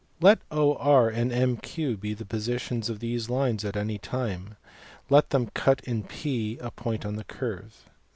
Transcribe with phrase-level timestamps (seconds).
[0.19, 5.29] Let OR and MQ be the positions of these lines at any time; and let
[5.29, 7.85] them cut in P, a point on the curve.